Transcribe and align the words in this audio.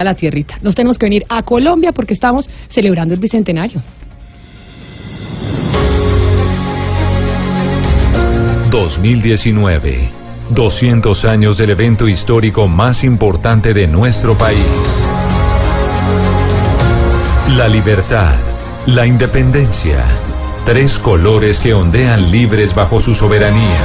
a 0.00 0.04
la 0.04 0.14
tierrita. 0.14 0.58
Nos 0.62 0.74
tenemos 0.74 0.98
que 0.98 1.06
venir 1.06 1.26
a 1.28 1.42
Colombia 1.42 1.92
porque 1.92 2.14
estamos 2.14 2.48
celebrando 2.70 3.12
el 3.14 3.20
bicentenario. 3.20 3.82
2019. 8.70 10.20
200 10.50 11.24
años 11.26 11.58
del 11.58 11.70
evento 11.70 12.08
histórico 12.08 12.66
más 12.66 13.04
importante 13.04 13.72
de 13.72 13.86
nuestro 13.86 14.36
país. 14.36 14.66
La 17.56 17.68
libertad, 17.68 18.36
la 18.86 19.06
independencia, 19.06 20.06
tres 20.64 20.98
colores 21.00 21.58
que 21.60 21.74
ondean 21.74 22.32
libres 22.32 22.74
bajo 22.74 23.00
su 23.00 23.14
soberanía. 23.14 23.84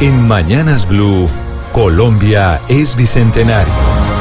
En 0.00 0.26
Mañanas 0.26 0.88
Blue, 0.88 1.28
Colombia 1.72 2.62
es 2.68 2.96
bicentenario. 2.96 4.15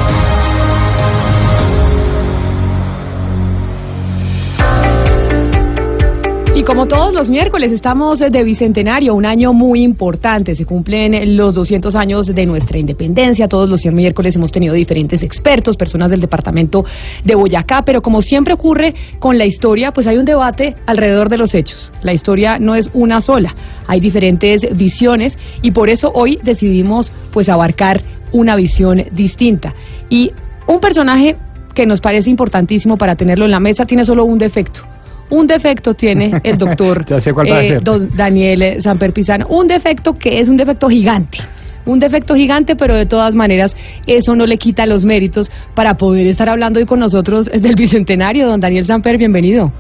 Como 6.66 6.88
todos 6.88 7.14
los 7.14 7.30
miércoles 7.30 7.72
estamos 7.72 8.18
de 8.18 8.44
Bicentenario, 8.44 9.14
un 9.14 9.26
año 9.26 9.54
muy 9.54 9.84
importante. 9.84 10.56
Se 10.56 10.66
cumplen 10.66 11.38
los 11.38 11.54
200 11.54 11.96
años 11.96 12.34
de 12.34 12.46
nuestra 12.48 12.80
independencia. 12.80 13.48
Todos 13.48 13.70
los 13.70 13.86
miércoles 13.86 14.36
hemos 14.36 14.52
tenido 14.52 14.73
diferentes 14.73 15.22
expertos, 15.22 15.78
personas 15.78 16.09
del 16.09 16.22
departamento 16.22 16.84
de 17.23 17.36
Boyacá, 17.36 17.84
pero 17.86 18.02
como 18.02 18.23
siempre 18.23 18.56
ocurre 18.56 18.96
con 19.20 19.38
la 19.38 19.46
historia, 19.46 19.92
pues 19.92 20.08
hay 20.08 20.18
un 20.18 20.26
debate 20.26 20.76
alrededor 20.88 21.30
de 21.30 21.38
los 21.38 21.54
hechos. 21.54 21.92
La 22.02 22.14
historia 22.14 22.58
no 22.58 22.73
es 22.73 22.90
una 22.94 23.22
sola, 23.22 23.56
hay 23.86 24.00
diferentes 24.00 24.76
visiones 24.76 25.38
y 25.62 25.70
por 25.70 25.90
eso 25.90 26.12
hoy 26.16 26.40
decidimos 26.42 27.12
pues 27.32 27.48
abarcar 27.48 28.02
una 28.32 28.56
visión 28.56 29.04
distinta. 29.12 29.76
Y 30.09 30.32
un 30.66 30.80
personaje 30.80 31.36
que 31.76 31.86
nos 31.86 32.02
parece 32.02 32.32
importantísimo 32.32 32.98
para 32.98 33.16
tenerlo 33.16 33.45
en 33.45 33.52
la 33.52 33.59
mesa 33.59 33.86
tiene 33.86 34.04
solo 34.04 34.26
un 34.26 34.40
defecto 34.40 34.95
un 35.30 35.48
defecto 35.48 35.94
tiene 35.94 36.40
el 36.44 36.58
doctor 36.58 37.06
eh, 37.45 37.80
Daniel 38.16 38.81
Samper 38.81 39.14
Pizano, 39.14 39.48
un 39.48 39.67
defecto 39.67 40.14
que 40.14 40.40
es 40.40 40.50
un 40.50 40.58
defecto 40.58 40.90
gigante. 40.90 41.40
Un 41.86 42.00
defecto 42.00 42.34
gigante, 42.34 42.76
pero 42.76 42.95
de 42.95 43.06
todas 43.06 43.36
maneras 43.36 43.76
eso 44.08 44.36
no 44.36 44.48
le 44.48 44.58
quita 44.58 44.88
los 44.88 45.04
méritos 45.04 45.52
para 45.76 45.94
poder 45.95 46.26
estar 46.26 46.50
hablando 46.50 46.80
hoy 46.80 46.86
con 46.88 47.00
nosotros 47.00 47.45
del 47.45 47.76
Bicentenario. 47.76 48.48
Don 48.48 48.59
Daniel 48.59 48.88
Samper, 48.88 49.20
bienvenido. 49.20 49.72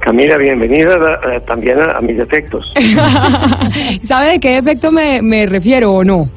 Camila, 0.00 0.36
bienvenida 0.38 0.96
también 1.46 1.78
a, 1.80 2.00
mis 2.00 2.16
defectos. 2.16 2.72
¿Sabe 4.08 4.32
de 4.32 4.40
qué 4.40 4.50
defecto 4.60 4.90
me, 4.90 5.22
me 5.22 5.46
refiero 5.46 5.92
o 5.92 6.02
no? 6.02 6.28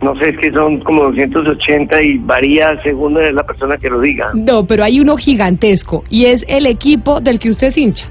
No 0.00 0.14
sé, 0.16 0.30
es 0.30 0.38
que 0.38 0.52
son 0.52 0.78
como 0.80 1.04
280 1.10 2.02
y 2.02 2.18
varía 2.18 2.80
según 2.82 3.14
la 3.14 3.42
persona 3.42 3.76
que 3.76 3.90
lo 3.90 4.00
diga. 4.00 4.30
No, 4.34 4.64
pero 4.64 4.84
hay 4.84 5.00
uno 5.00 5.16
gigantesco 5.16 6.04
y 6.08 6.26
es 6.26 6.44
el 6.48 6.66
equipo 6.66 7.20
del 7.20 7.38
que 7.38 7.50
usted 7.50 7.68
es 7.68 7.78
hincha. 7.78 8.08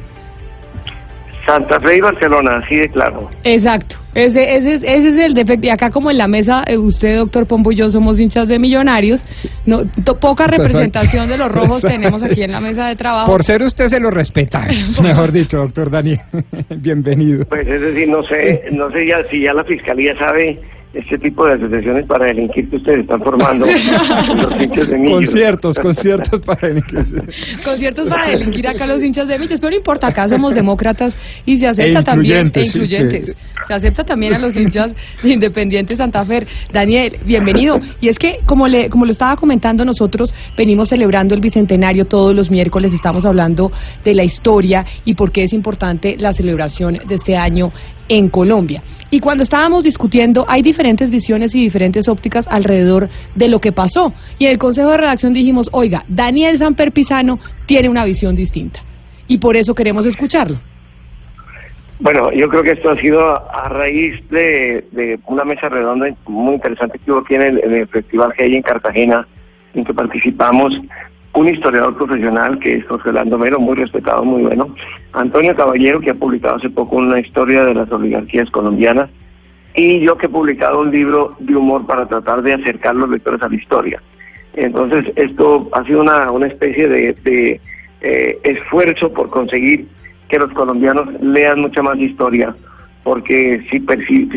Santa 1.48 1.80
Fe 1.80 1.96
y 1.96 2.02
Barcelona, 2.02 2.58
así 2.58 2.76
de 2.76 2.90
claro. 2.90 3.30
Exacto, 3.46 3.96
ese, 4.14 4.58
ese, 4.58 4.74
es, 4.74 4.84
ese 4.84 5.10
es 5.10 5.26
el 5.28 5.34
defecto. 5.34 5.68
Y 5.68 5.70
acá 5.70 5.92
como 5.92 6.12
en 6.12 6.18
la 6.18 6.28
mesa, 6.28 6.62
eh, 6.68 6.78
usted, 6.78 7.16
doctor 7.16 7.48
Pombo 7.48 7.72
y 7.72 7.78
yo 7.78 7.90
somos 7.90 8.20
hinchas 8.20 8.50
de 8.50 8.60
millonarios. 8.60 9.24
No, 9.66 9.84
poca 10.20 10.48
representación 10.48 11.30
de 11.30 11.38
los 11.38 11.50
rojos 11.50 11.84
tenemos 11.84 12.22
aquí 12.22 12.44
en 12.44 12.52
la 12.52 12.60
mesa 12.60 12.88
de 12.90 12.98
trabajo. 12.98 13.32
Por 13.32 13.46
ser 13.46 13.64
usted 13.64 13.88
se 13.88 14.02
lo 14.02 14.12
respeta, 14.12 14.68
mejor 15.02 15.32
dicho, 15.32 15.60
doctor 15.60 15.90
Daniel. 15.90 16.20
Bienvenido. 16.70 17.46
Pues 17.46 17.66
es 17.66 17.80
decir, 17.80 18.10
no 18.10 18.24
sé, 18.24 18.66
no 18.74 18.92
sé 18.92 19.08
ya 19.08 19.24
si 19.32 19.40
ya 19.40 19.54
la 19.54 19.64
fiscalía 19.64 20.18
sabe 20.20 20.60
este 20.98 21.17
tipo 21.20 21.45
de 21.45 21.53
asociaciones 21.53 22.06
para 22.06 22.26
delinquir 22.26 22.70
que 22.70 22.78
ustedes 22.78 23.00
están 23.02 23.22
formando 23.22 23.66
los 23.66 24.62
hinchas 24.62 24.88
de 24.88 24.98
millos. 24.98 25.26
Conciertos, 25.26 25.80
conciertos 25.80 26.42
para 26.42 26.67
delinquir. 26.67 26.98
conciertos 27.64 28.08
para 28.09 28.31
delinquir 28.31 28.67
acá 28.67 28.88
los 28.88 29.03
hinchas 29.03 29.28
de 29.28 29.38
millos, 29.38 29.59
pero 29.59 29.72
no 29.72 29.78
importa, 29.78 30.08
acá 30.08 30.28
somos 30.28 30.56
demócratas 30.56 31.16
y 31.45 31.58
se 31.58 31.68
acepta 31.68 32.00
e 32.00 32.03
también, 32.03 32.52
e 32.53 32.66
incluyentes, 32.66 33.35
se 33.68 33.74
acepta 33.74 34.03
también 34.03 34.34
a 34.34 34.40
los 34.40 34.56
hinchas 34.56 34.96
de 35.22 35.30
Independiente 35.30 35.96
Santa 35.96 36.25
Fe. 36.25 36.47
Daniel, 36.74 37.18
bienvenido. 37.25 37.79
Y 38.02 38.09
es 38.09 38.18
que, 38.18 38.40
como, 38.46 38.68
le, 38.68 38.90
como 38.90 39.06
lo 39.06 39.12
estaba 39.12 39.35
comentando, 39.35 39.85
nosotros 39.85 40.34
venimos 40.58 40.90
celebrando 40.90 41.35
el 41.35 41.41
Bicentenario 41.41 42.06
todos 42.06 42.34
los 42.34 42.50
miércoles, 42.50 42.91
estamos 42.94 43.25
hablando 43.25 43.72
de 44.03 44.16
la 44.16 44.24
historia 44.24 44.84
y 45.06 45.14
por 45.14 45.31
qué 45.31 45.44
es 45.44 45.53
importante 45.53 46.16
la 46.18 46.34
celebración 46.34 46.97
de 47.08 47.16
este 47.16 47.35
año 47.35 47.72
en 48.09 48.29
Colombia. 48.29 48.81
Y 49.09 49.19
cuando 49.19 49.44
estábamos 49.44 49.84
discutiendo, 49.84 50.45
hay 50.47 50.62
diferentes 50.62 51.09
visiones 51.09 51.56
y 51.56 51.63
diferentes 51.63 52.07
ópticas 52.07 52.45
alrededor 52.50 53.07
de 53.35 53.50
lo 53.50 53.59
que 53.59 53.72
pasó. 53.72 54.13
Y 54.38 54.45
en 54.45 54.51
el 54.51 54.57
Consejo 54.57 54.91
de 54.91 54.97
Redacción 54.97 55.34
dijimos, 55.34 55.69
oiga, 55.72 56.03
Daniel 56.07 56.57
Samper 56.57 56.91
Pisano 56.91 57.40
tiene 57.66 57.90
una 57.90 58.06
visión 58.06 58.35
distinta. 58.35 58.79
Y 59.28 59.38
por 59.38 59.56
eso 59.56 59.73
queremos 59.73 60.06
escucharlo. 60.06 60.57
Bueno, 62.00 62.31
yo 62.31 62.47
creo 62.47 62.62
que 62.62 62.72
esto 62.72 62.91
ha 62.91 62.96
sido 62.96 63.19
a 63.19 63.69
raíz 63.69 64.16
de, 64.29 65.19
una 65.25 65.44
mesa 65.44 65.67
redonda 65.67 66.07
muy 66.28 66.56
interesante 66.56 67.00
que 67.00 67.12
hubo 67.12 67.22
aquí 67.22 67.35
en 67.35 67.41
el, 67.41 67.88
Festival 67.88 68.34
que 68.34 68.44
hay 68.44 68.56
en 68.56 68.62
Cartagena, 68.62 69.28
en 69.73 69.84
que 69.84 69.94
participamos 69.94 70.79
un 71.38 71.48
historiador 71.48 71.96
profesional 71.96 72.58
que 72.58 72.78
es 72.78 72.86
José 72.88 73.14
Lando 73.14 73.38
Mero, 73.38 73.59
muy 73.59 73.75
respetado, 73.75 74.24
muy 74.25 74.42
bueno, 74.42 74.74
Antonio 75.14 75.56
Caballero, 75.56 76.00
que 76.00 76.09
ha 76.09 76.16
publicado 76.16 76.56
hace 76.56 76.70
poco 76.70 76.96
una 76.96 77.20
historia 77.20 77.64
de 77.64 77.75
las 77.75 77.92
oligarquías 77.92 78.50
colombianas, 78.50 79.12
y 79.76 80.00
yo 80.00 80.18
que 80.18 80.26
he 80.26 80.30
publicado 80.30 80.81
un 80.81 80.90
libro 80.90 81.36
de 81.38 81.56
humor 81.56 81.86
para 81.86 82.08
tratar 82.08 82.42
de 82.42 82.56
acercar 82.56 82.96
los 82.96 83.12
lectores 83.12 83.40
a 83.44 83.50
la 83.50 83.56
historia. 83.56 84.02
Entonces, 84.56 85.06
esto 85.16 85.70
ha 85.74 85.84
sido 85.84 86.02
una, 86.02 86.31
una 86.31 86.47
especie 86.47 86.88
de, 86.88 87.62
eh, 88.02 88.40
esfuerzo 88.44 89.14
por 89.14 89.30
conseguir 89.30 89.88
que 90.30 90.40
los 90.40 90.52
colombianos 90.53 91.08
lean 91.22 91.62
mucha 91.62 91.84
más 91.84 92.00
historia, 92.00 92.56
porque 93.03 93.64
si, 93.70 93.80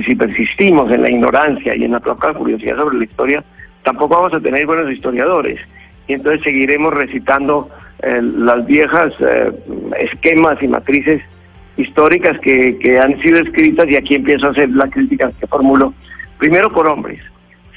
si 0.05 0.15
persistimos 0.15 0.93
en 0.93 1.00
la 1.00 1.10
ignorancia 1.10 1.75
y 1.75 1.84
en 1.84 1.93
la 1.93 2.00
poca 2.00 2.34
curiosidad 2.34 2.77
sobre 2.77 2.99
la 2.99 3.05
historia, 3.05 3.44
tampoco 3.84 4.16
vamos 4.16 4.34
a 4.34 4.41
tener 4.41 4.66
buenos 4.66 4.93
historiadores 4.93 5.59
y 6.10 6.15
entonces 6.15 6.43
seguiremos 6.43 6.93
recitando 6.93 7.71
eh, 8.03 8.21
las 8.21 8.66
viejas 8.66 9.12
eh, 9.21 9.53
esquemas 10.00 10.60
y 10.60 10.66
matrices 10.66 11.22
históricas 11.76 12.37
que, 12.41 12.76
que 12.81 12.98
han 12.98 13.21
sido 13.22 13.38
escritas 13.38 13.88
y 13.88 13.94
aquí 13.94 14.16
empiezo 14.16 14.48
a 14.48 14.50
hacer 14.50 14.71
la 14.71 14.88
crítica 14.88 15.31
que 15.38 15.47
formulo. 15.47 15.94
Primero 16.38 16.72
por 16.72 16.88
hombres, 16.88 17.21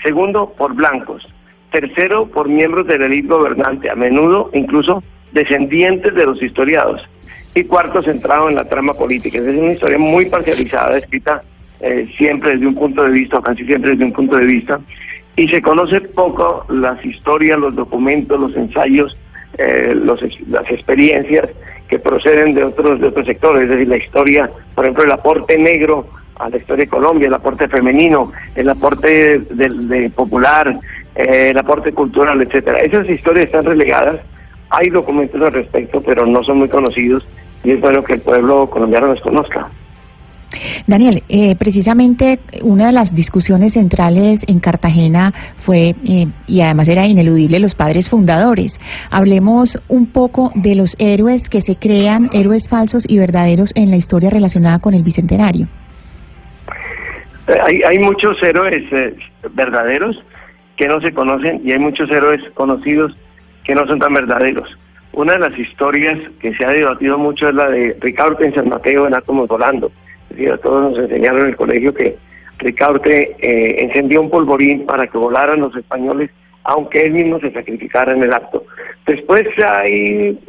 segundo 0.02 0.52
por 0.58 0.74
blancos, 0.74 1.28
tercero 1.72 2.26
por 2.26 2.50
miembros 2.50 2.88
de 2.88 2.98
la 2.98 3.06
élite 3.06 3.28
gobernante, 3.28 3.92
a 3.92 3.96
menudo 3.96 4.50
incluso 4.54 5.04
descendientes 5.32 6.16
de 6.16 6.26
los 6.26 6.42
historiados, 6.42 7.08
y 7.54 7.66
cuarto 7.66 8.02
centrado 8.02 8.50
en 8.50 8.56
la 8.56 8.66
trama 8.66 8.96
política. 8.96 9.38
Es 9.38 9.44
una 9.44 9.74
historia 9.74 10.00
muy 10.00 10.26
parcializada, 10.26 10.98
escrita 10.98 11.44
eh, 11.82 12.10
siempre 12.18 12.54
desde 12.54 12.66
un 12.66 12.74
punto 12.74 13.04
de 13.04 13.12
vista, 13.12 13.38
o 13.38 13.44
casi 13.44 13.64
siempre 13.64 13.92
desde 13.92 14.06
un 14.06 14.14
punto 14.14 14.38
de 14.38 14.46
vista, 14.46 14.80
y 15.36 15.48
se 15.48 15.62
conoce 15.62 16.02
poco 16.02 16.66
las 16.70 17.04
historias, 17.04 17.60
los 17.60 17.76
documentos, 17.76 18.40
los 18.40 18.56
ensayos, 18.56 19.18
eh, 19.58 19.96
las 19.96 20.72
experiencias 20.72 21.50
que 21.88 22.00
proceden 22.00 22.54
de 22.56 22.64
otros, 22.64 23.00
de 23.00 23.08
otros 23.08 23.26
sectores, 23.26 23.64
es 23.64 23.70
decir, 23.70 23.88
la 23.88 23.98
historia, 23.98 24.50
por 24.76 24.86
ejemplo, 24.86 25.04
el 25.04 25.12
aporte 25.12 25.58
negro 25.58 26.08
a 26.36 26.50
la 26.50 26.58
historia 26.58 26.86
de 26.86 26.90
Colombia, 26.90 27.28
el 27.28 27.34
aporte 27.34 27.68
femenino, 27.68 28.32
el 28.56 28.70
aporte 28.70 29.40
de, 29.40 30.12
popular, 30.16 30.76
eh, 31.16 31.50
el 31.52 31.58
aporte 31.58 31.92
cultural, 31.94 32.42
etcétera. 32.42 32.80
Esas 32.80 33.10
historias 33.10 33.46
están 33.46 33.66
relegadas, 33.66 34.22
hay 34.70 34.90
documentos 34.90 35.42
al 35.42 35.54
respecto, 35.54 36.02
pero 36.02 36.26
no 36.26 36.44
son 36.44 36.60
muy 36.60 36.70
conocidos 36.70 37.28
y 37.64 37.72
es 37.72 37.82
bueno 37.82 38.04
que 38.04 38.14
el 38.14 38.22
pueblo 38.22 38.70
colombiano 38.70 39.08
los 39.08 39.22
conozca. 39.22 39.70
Daniel, 40.88 41.24
eh, 41.30 41.56
precisamente 41.56 42.40
una 42.62 42.88
de 42.88 42.94
las 42.94 43.16
discusiones 43.16 43.74
centrales 43.74 44.42
en 44.48 44.60
Cartagena 44.60 45.34
fue, 45.66 45.96
eh, 46.08 46.28
y 46.48 46.62
además 46.62 46.88
era 46.88 47.06
ineludible, 47.06 47.60
los 47.60 47.76
padres 47.76 48.10
fundadores. 48.10 48.80
Hablemos 49.10 49.80
un 49.88 50.08
poco 50.08 50.52
de 50.56 50.76
los 50.76 50.96
héroes 51.00 51.50
que 51.50 51.62
se 51.62 51.76
crean, 51.76 52.30
héroes 52.34 52.68
falsos 52.70 53.06
y 53.08 53.18
verdaderos 53.18 53.72
en 53.76 53.90
la 53.90 53.98
historia 53.98 54.30
relacionada 54.30 54.80
con 54.80 54.94
el 54.94 55.04
Bicentenario. 55.04 55.68
Eh, 57.48 57.58
hay, 57.62 57.82
hay 57.84 58.00
muchos 58.00 58.42
héroes 58.42 58.84
verdaderos 59.54 60.22
que 60.78 60.88
no 60.88 61.02
se 61.02 61.14
conocen 61.14 61.62
y 61.64 61.72
hay 61.72 61.80
muchos 61.80 62.10
héroes 62.10 62.42
conocidos 62.54 63.16
que 63.64 63.76
no 63.76 63.86
son 63.88 64.00
tan 64.00 64.14
verdaderos. 64.14 64.70
Una 65.14 65.34
de 65.34 65.40
las 65.40 65.58
historias 65.58 66.18
que 66.40 66.56
se 66.56 66.66
ha 66.66 66.72
debatido 66.72 67.18
mucho 67.18 67.50
es 67.50 67.56
la 67.56 67.70
de 67.70 67.96
Ricardo 68.02 68.38
San 68.56 68.70
Mateo 68.70 69.06
en 69.08 69.14
Átomos 69.14 69.48
Volando 69.48 69.92
todos 70.62 70.92
nos 70.92 71.00
enseñaron 71.00 71.42
en 71.42 71.48
el 71.48 71.56
colegio 71.56 71.94
que 71.94 72.16
Ricaurte 72.60 73.36
eh, 73.40 73.84
encendió 73.84 74.22
un 74.22 74.30
polvorín 74.30 74.86
para 74.86 75.08
que 75.08 75.18
volaran 75.18 75.60
los 75.60 75.76
españoles, 75.76 76.30
aunque 76.64 77.06
él 77.06 77.12
mismo 77.12 77.40
se 77.40 77.52
sacrificara 77.52 78.14
en 78.14 78.24
el 78.24 78.34
acto. 78.34 78.66
Después 79.06 79.48
hay 79.68 80.40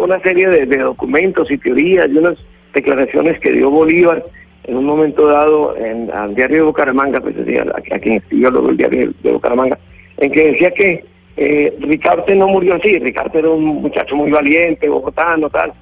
una 0.00 0.20
serie 0.20 0.48
de, 0.48 0.76
documentos 0.76 1.50
y 1.50 1.58
teorías 1.58 2.08
y 2.10 2.18
unas 2.18 2.38
declaraciones 2.74 3.40
que 3.40 3.52
dio 3.52 3.70
Bolívar 3.70 4.24
en 4.64 4.76
un 4.76 4.84
momento 4.84 5.26
dado 5.26 5.76
en 5.76 6.10
al 6.10 6.34
diario 6.34 6.56
de 6.58 6.62
Bucaramanga, 6.64 7.20
pues 7.20 7.36
decía, 7.36 7.64
a, 7.74 7.98
quien 7.98 8.16
escribió 8.16 8.50
luego 8.50 8.70
el 8.70 8.76
diario 8.76 9.12
de 9.22 9.32
Bucaramanga, 9.32 9.78
en 10.18 10.30
que 10.30 10.52
decía 10.52 10.70
que 10.70 11.04
Eh, 11.36 11.74
Ricarte 11.80 12.34
no 12.36 12.46
murió 12.46 12.76
así, 12.76 12.96
Ricarte 12.98 13.40
era 13.40 13.50
un 13.50 13.64
muchacho 13.82 14.14
muy 14.14 14.30
valiente, 14.30 14.88
bogotano, 14.88 15.50
tal. 15.50 15.72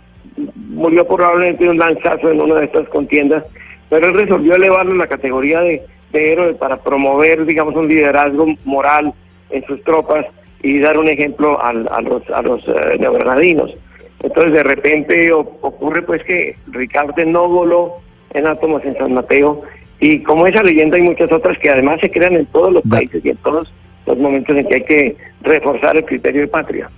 Murió 0.72 1.06
probablemente 1.06 1.64
de 1.64 1.70
un 1.70 1.78
lanzazo 1.78 2.30
en 2.30 2.40
una 2.40 2.56
de 2.56 2.64
estas 2.64 2.88
contiendas, 2.88 3.44
pero 3.88 4.06
él 4.06 4.14
resolvió 4.14 4.54
elevarlo 4.54 4.92
en 4.92 4.98
la 4.98 5.06
categoría 5.06 5.60
de, 5.60 5.82
héroe 6.12 6.54
para 6.54 6.76
promover, 6.76 7.46
digamos, 7.46 7.74
un 7.74 7.88
liderazgo 7.88 8.46
moral 8.64 9.14
en 9.50 9.64
sus 9.64 9.82
tropas 9.84 10.26
y 10.62 10.78
dar 10.78 10.98
un 10.98 11.08
ejemplo 11.08 11.62
a 11.62 11.72
los, 11.72 12.28
a 12.30 12.42
los 12.42 12.62
eh, 12.68 12.98
Entonces, 14.22 14.52
de 14.52 14.62
repente 14.62 15.32
ocurre 15.32 16.02
pues 16.02 16.22
que 16.24 16.56
Ricarte 16.68 17.24
no 17.24 17.48
voló 17.48 17.94
en 18.34 18.46
átomos 18.46 18.84
en 18.84 18.96
San 18.96 19.14
Mateo 19.14 19.62
y 20.00 20.22
como 20.22 20.46
esa 20.46 20.62
leyenda 20.62 20.96
hay 20.96 21.02
muchas 21.02 21.30
otras 21.30 21.56
que 21.58 21.70
además 21.70 22.00
se 22.00 22.10
crean 22.10 22.34
en 22.34 22.46
todos 22.46 22.72
los 22.72 22.82
países 22.82 23.24
y 23.24 23.30
en 23.30 23.36
todos 23.38 23.72
los 24.06 24.18
momentos 24.18 24.56
en 24.56 24.66
que 24.66 24.74
hay 24.74 24.84
que 24.84 25.16
reforzar 25.42 25.96
el 25.96 26.04
criterio 26.04 26.42
de 26.42 26.48
patria. 26.48 26.90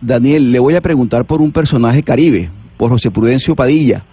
Daniel, 0.00 0.52
le 0.52 0.58
voy 0.58 0.74
a 0.74 0.80
preguntar 0.80 1.26
por 1.26 1.40
un 1.40 1.52
personaje 1.52 2.02
caribe, 2.02 2.48
por 2.76 2.90
José 2.90 3.10
Prudencio 3.10 3.54
Padilla. 3.54 4.04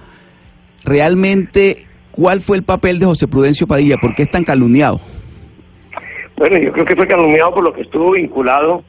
Realmente, 0.83 1.85
¿cuál 2.11 2.41
fue 2.41 2.57
el 2.57 2.63
papel 2.63 2.99
de 2.99 3.05
José 3.05 3.27
Prudencio 3.27 3.67
Padilla? 3.67 3.97
¿Por 4.01 4.15
qué 4.15 4.23
es 4.23 4.31
tan 4.31 4.43
calumniado? 4.43 4.99
Bueno, 6.37 6.57
yo 6.57 6.71
creo 6.73 6.85
que 6.85 6.95
fue 6.95 7.07
calumniado 7.07 7.53
por 7.53 7.63
lo 7.63 7.73
que 7.73 7.81
estuvo 7.81 8.11
vinculado, 8.11 8.83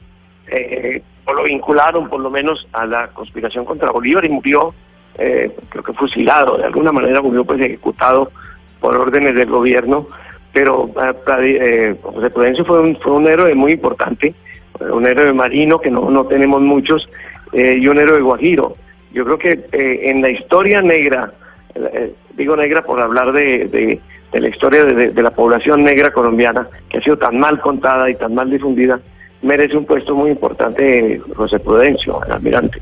eh, 0.47 1.01
o 1.25 1.33
lo 1.33 1.43
vincularon 1.43 2.09
por 2.09 2.19
lo 2.19 2.29
menos 2.29 2.67
a 2.73 2.85
la 2.85 3.07
conspiración 3.09 3.65
contra 3.65 3.91
Bolívar 3.91 4.25
y 4.25 4.29
murió, 4.29 4.73
eh, 5.17 5.51
creo 5.69 5.83
que 5.83 5.93
fusilado, 5.93 6.57
de 6.57 6.65
alguna 6.65 6.91
manera 6.91 7.21
murió 7.21 7.45
pues 7.45 7.61
ejecutado 7.61 8.31
por 8.79 8.97
órdenes 8.97 9.35
del 9.35 9.49
gobierno 9.49 10.07
pero 10.55 10.89
eh, 10.95 11.59
eh, 11.59 11.95
José 12.01 12.29
Prudencio 12.29 12.63
fue 12.63 12.79
un, 12.79 12.95
fue 13.01 13.11
un 13.11 13.27
héroe 13.27 13.53
muy 13.53 13.73
importante, 13.73 14.33
un 14.79 15.05
héroe 15.05 15.33
marino 15.33 15.79
que 15.79 15.91
no, 15.91 16.09
no 16.09 16.25
tenemos 16.27 16.61
muchos, 16.61 17.09
eh, 17.51 17.77
y 17.77 17.85
un 17.89 17.97
héroe 17.97 18.21
guajiro. 18.21 18.71
Yo 19.15 19.23
creo 19.23 19.37
que 19.37 20.09
en 20.09 20.21
la 20.21 20.29
historia 20.29 20.81
negra, 20.81 21.31
digo 22.35 22.57
negra 22.57 22.83
por 22.83 22.99
hablar 22.99 23.31
de, 23.31 24.01
de, 24.33 24.39
la 24.41 24.49
historia 24.49 24.83
de, 24.83 25.11
de, 25.11 25.23
la 25.23 25.31
población 25.31 25.85
negra 25.85 26.11
colombiana, 26.11 26.67
que 26.89 26.97
ha 26.97 27.01
sido 27.01 27.17
tan 27.17 27.39
mal 27.39 27.61
contada 27.61 28.09
y 28.09 28.15
tan 28.15 28.35
mal 28.35 28.51
difundida, 28.51 28.99
merece 29.41 29.77
un 29.77 29.85
puesto 29.85 30.15
muy 30.15 30.31
importante 30.31 31.21
José 31.33 31.59
Prudencio, 31.59 32.21
el 32.25 32.33
almirante. 32.33 32.81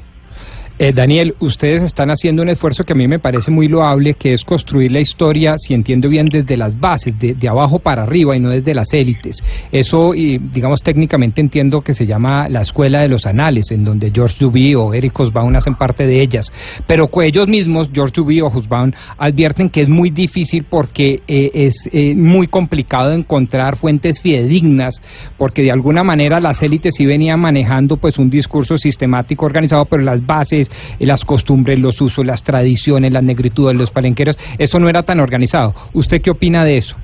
Eh, 0.79 0.91
Daniel, 0.91 1.35
ustedes 1.39 1.83
están 1.83 2.09
haciendo 2.09 2.41
un 2.41 2.49
esfuerzo 2.49 2.83
que 2.83 2.93
a 2.93 2.95
mí 2.95 3.07
me 3.07 3.19
parece 3.19 3.51
muy 3.51 3.67
loable, 3.67 4.15
que 4.15 4.33
es 4.33 4.43
construir 4.43 4.91
la 4.91 4.99
historia, 4.99 5.53
si 5.57 5.75
entiendo 5.75 6.09
bien, 6.09 6.27
desde 6.29 6.57
las 6.57 6.79
bases, 6.79 7.13
de, 7.19 7.47
abajo 7.47 7.77
para 7.77 8.03
arriba 8.03 8.35
y 8.35 8.39
no 8.39 8.49
desde 8.49 8.73
las 8.73 8.91
élites. 8.91 9.37
Eso, 9.71 10.15
y, 10.15 10.39
digamos, 10.39 10.81
técnicamente 10.81 11.41
entiendo 11.41 11.79
que 11.81 11.93
se 11.93 12.07
llama 12.07 12.49
la 12.49 12.61
escuela 12.61 13.01
de 13.01 13.07
los 13.07 13.27
anales, 13.27 13.69
en 13.69 13.83
donde 13.83 14.09
George 14.09 14.35
Duby 14.39 14.73
o 14.73 14.95
Eric 14.95 15.13
Hobsbawm 15.19 15.55
hacen 15.55 15.75
parte 15.75 16.07
de 16.07 16.19
ellas. 16.19 16.51
Pero 16.87 17.07
ellos 17.21 17.47
mismos, 17.47 17.91
George 17.93 18.13
Duby 18.15 18.41
o 18.41 18.49
Hobsbawm, 18.49 18.91
advierten 19.19 19.69
que 19.69 19.83
es 19.83 19.89
muy 19.89 20.09
difícil 20.09 20.65
porque 20.67 21.21
eh, 21.27 21.51
es 21.53 21.75
eh, 21.91 22.15
muy 22.15 22.47
complicado 22.47 23.11
encontrar 23.11 23.77
fuentes 23.77 24.19
fidedignas, 24.19 24.95
porque 25.37 25.61
de 25.61 25.71
alguna 25.71 26.03
manera 26.03 26.39
las 26.39 26.63
élites 26.63 26.95
sí 26.97 27.05
venían 27.05 27.39
manejando 27.39 27.97
pues 27.97 28.17
un 28.17 28.31
discurso 28.31 28.75
sistemático 28.75 29.45
organizado, 29.45 29.85
pero 29.85 30.01
las 30.01 30.25
bases 30.25 30.62
las 30.99 31.25
costumbres, 31.25 31.79
los 31.79 31.99
usos, 32.01 32.25
las 32.25 32.43
tradiciones, 32.43 33.11
las 33.11 33.23
negritudes, 33.23 33.75
los 33.75 33.91
palenqueros, 33.91 34.37
eso 34.57 34.79
no 34.79 34.89
era 34.89 35.03
tan 35.03 35.19
organizado. 35.19 35.73
¿Usted 35.93 36.21
qué 36.21 36.31
opina 36.31 36.63
de 36.63 36.77
eso? 36.77 36.95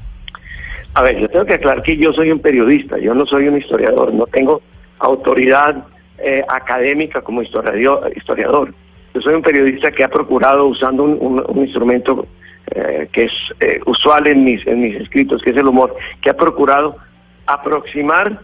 A 0.94 1.04
ver, 1.04 1.20
yo 1.20 1.28
tengo 1.30 1.46
que 1.46 1.54
aclarar 1.54 1.84
que 1.84 1.96
yo 1.98 2.12
soy 2.14 2.32
un 2.32 2.40
periodista, 2.40 2.98
yo 2.98 3.14
no 3.14 3.26
soy 3.26 3.48
un 3.48 3.58
historiador, 3.58 4.14
no 4.14 4.26
tengo 4.26 4.62
autoridad 5.00 5.86
eh, 6.18 6.44
académica 6.48 7.22
como 7.22 7.42
historiador. 7.42 8.74
Yo 9.14 9.22
soy 9.22 9.34
un 9.34 9.42
periodista 9.42 9.92
que 9.92 10.04
ha 10.04 10.10
procurado, 10.10 10.66
usando 10.66 11.04
un, 11.04 11.58
instrumento 11.58 12.28
eh, 12.76 13.08
que 13.12 13.26
es 13.26 13.32
eh, 13.60 13.80
usual 13.86 14.28
en 14.28 14.44
mis 14.44 14.66
escritos, 14.96 15.42
que 15.42 15.52
es 15.52 15.58
el 15.58 15.68
humor, 15.68 15.96
que 16.22 16.30
ha 16.30 16.36
procurado 16.36 16.98
aproximar 17.46 18.42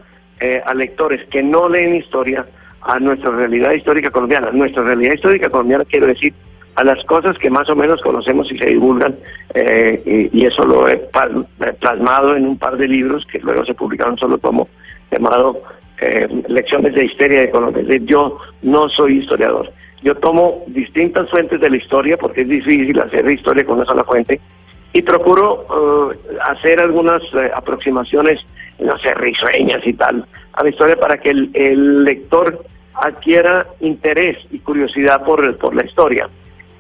a 0.66 0.74
lectores 0.74 1.26
que 1.30 1.42
no 1.42 1.70
leen 1.70 1.96
historia 1.96 2.46
a 2.86 3.00
nuestra 3.00 3.32
realidad 3.32 3.72
histórica 3.74 4.12
colombiana. 4.12 4.52
Nuestra 4.52 4.84
realidad 4.84 5.16
histórica 5.16 5.50
colombiana 5.50 5.86
quiero 5.86 6.08
decir 6.08 6.34
a 6.76 6.84
las 6.84 7.04
cosas 7.06 7.38
que 7.38 7.50
más 7.50 7.70
o 7.70 7.76
menos 7.76 8.02
conocemos 8.02 8.52
y 8.52 8.58
se 8.58 8.66
divulgan, 8.66 9.16
eh, 9.54 10.30
y, 10.32 10.46
eso 10.46 10.66
lo 10.66 10.88
he 10.88 10.98
plasmado 11.80 12.36
en 12.36 12.46
un 12.46 12.58
par 12.58 12.78
de 12.78 12.88
libros 12.88 13.26
que 13.32 13.40
luego 13.40 13.66
se 13.66 13.74
publicaron 13.74 14.18
solo 14.18 14.38
como 14.38 14.68
llamado 15.10 15.62
eh, 16.02 16.28
Lecciones 16.48 16.94
de 16.94 17.06
Historia 17.06 17.42
de 17.42 17.50
Colombia. 17.50 17.82
Es 17.82 17.88
decir, 17.88 18.06
yo 18.06 18.38
no 18.62 18.90
soy 18.90 19.20
historiador. 19.20 19.72
Yo 20.04 20.16
tomo 20.16 20.64
distintas 20.68 21.30
fuentes 21.30 21.60
de 21.62 21.70
la 21.70 21.78
historia 21.78 22.18
porque 22.18 22.42
es 22.42 22.50
difícil 22.50 23.00
hacer 23.00 23.28
historia 23.32 23.66
con 23.66 23.78
una 23.78 23.86
sola 23.86 24.04
fuente 24.04 24.40
y 24.92 25.02
procuro 25.02 26.12
eh, 26.14 26.38
hacer 26.44 26.82
algunas 26.82 27.24
aproximaciones, 27.56 28.46
no 28.80 28.98
sé, 29.00 29.14
risueñas 29.16 29.88
y 29.88 29.94
tal, 29.94 30.26
a 30.54 30.64
la 30.64 30.70
historia 30.70 30.98
para 30.98 31.18
que 31.18 31.30
el 31.30 32.04
lector 32.04 32.66
adquiera 33.02 33.68
interés 33.80 34.38
y 34.52 34.60
curiosidad 34.60 35.24
por, 35.24 35.58
por 35.58 35.76
la 35.76 35.86
historia. 35.86 36.30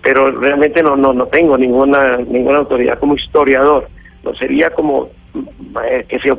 Pero 0.01 0.31
realmente 0.31 0.83
no, 0.83 0.95
no, 0.95 1.13
no 1.13 1.25
tengo 1.27 1.57
ninguna, 1.57 2.17
ninguna 2.17 2.59
autoridad 2.59 2.99
como 2.99 3.15
historiador. 3.15 3.87
No 4.23 4.35
sería 4.35 4.69
como, 4.69 5.09
eh, 5.89 6.05
que 6.07 6.19
sea, 6.19 6.37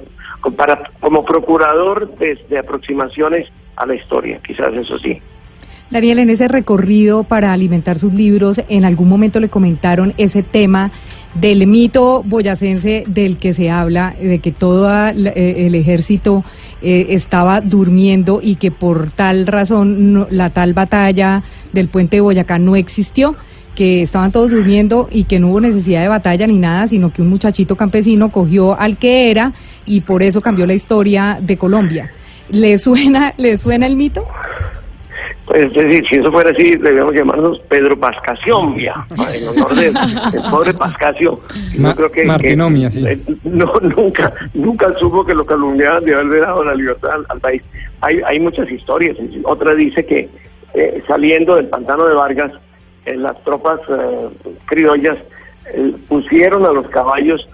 para, 0.56 0.90
como 1.00 1.25
procurador 1.25 2.17
de, 2.17 2.38
de 2.49 2.58
aproximaciones 2.58 3.49
a 3.76 3.87
la 3.87 3.94
historia, 3.94 4.40
quizás 4.46 4.73
eso 4.75 4.99
sí. 4.99 5.20
Daniel, 5.90 6.19
en 6.19 6.31
ese 6.31 6.49
recorrido 6.49 7.22
para 7.25 7.52
alimentar 7.52 7.99
sus 8.00 8.12
libros, 8.12 8.61
¿en 8.69 8.84
algún 8.84 9.08
momento 9.08 9.38
le 9.38 9.49
comentaron 9.49 10.14
ese 10.19 10.43
tema 10.43 10.90
del 11.34 11.67
mito 11.67 12.23
boyacense 12.25 13.05
del 13.06 13.38
que 13.38 13.55
se 13.55 13.70
habla, 13.70 14.14
de 14.20 14.38
que 14.38 14.52
todo 14.52 14.88
eh, 14.90 15.67
el 15.67 15.75
ejército 15.75 16.44
eh, 16.82 17.06
estaba 17.11 17.61
durmiendo 17.61 18.40
y 18.43 18.56
que 18.56 18.70
por 18.70 19.11
tal 19.11 19.46
razón 19.46 20.26
la 20.31 20.50
tal 20.50 20.73
batalla 20.73 21.43
del 21.73 21.88
puente 21.88 22.17
de 22.17 22.23
Boyacá 22.23 22.58
no 22.58 22.76
existió? 22.76 23.37
que 23.76 24.02
estaban 24.02 24.32
todos 24.32 24.50
durmiendo 24.50 25.06
y 25.11 25.25
que 25.25 25.38
no 25.38 25.49
hubo 25.49 25.61
necesidad 25.61 26.00
de 26.00 26.08
batalla 26.08 26.46
ni 26.46 26.58
nada, 26.58 26.88
sino 26.88 27.12
que 27.12 27.20
un 27.20 27.29
muchachito 27.29 27.76
campesino 27.76 28.32
cogió 28.32 28.75
al 28.81 28.96
que 28.96 29.31
era 29.31 29.52
y 29.84 30.00
por 30.00 30.22
eso 30.22 30.40
cambió 30.40 30.67
la 30.67 30.72
historia 30.72 31.38
de 31.43 31.58
Colombia. 31.58 32.11
¿Le 32.49 32.79
suena, 32.79 33.34
le 33.37 33.58
suena 33.58 33.87
el 33.87 33.96
mito? 33.96 34.25
Pues, 35.46 35.67
es 35.67 35.72
decir, 35.74 36.06
si 36.08 36.17
eso 36.17 36.32
fuera 36.32 36.50
así, 36.50 36.76
debíamos 36.76 37.15
llamarnos 37.15 37.60
Pedro 37.69 37.98
Pascación, 37.98 38.76
ya, 38.79 39.06
en 39.10 39.48
honor 39.48 39.74
del, 39.76 39.94
pobre 40.50 40.74
Pascasio. 40.74 41.41
No 41.79 41.94
creo 41.94 42.10
que, 42.10 42.22
eh, 42.22 42.56
no, 42.56 42.69
nunca, 43.96 44.32
nunca 44.55 44.93
supo 44.98 45.24
que 45.24 45.34
lo 45.34 45.46
calumniaban 45.46 46.05
de 46.05 46.17
haber 46.17 46.41
dado 46.41 46.65
la 46.65 46.74
libertad 46.74 47.10
al, 47.29 47.41
país. 47.41 47.62
Hay, 48.00 48.20
hay 48.26 48.41
muchas 48.41 48.69
historias. 48.70 49.17
Otra 49.44 49.74
dice 49.74 50.05
que 50.05 50.29
eh, 50.74 51.03
saliendo 51.06 51.55
del 51.55 51.69
pantano 51.69 52.06
de 52.06 52.15
Vargas, 52.15 52.53
eh, 53.05 53.15
las 53.15 53.43
tropas 53.44 53.79
criollas 54.65 55.17
pusieron 56.08 56.65
a 56.67 56.72
los 56.72 56.88
caballos 56.88 57.48